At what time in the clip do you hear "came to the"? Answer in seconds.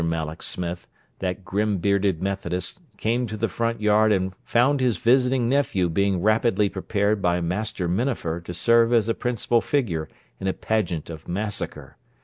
2.97-3.47